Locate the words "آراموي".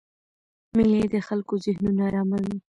2.09-2.55